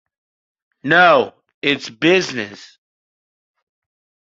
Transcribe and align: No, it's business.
No, 0.83 1.35
it's 1.61 1.91
business. 1.91 2.79